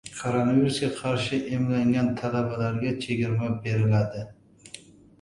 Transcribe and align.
Koronavirusga 0.19 0.89
qarshi 1.01 1.39
emlangan 1.59 2.11
talabalarga 2.23 2.97
chegirma 3.07 3.55
beriladi 3.63 4.29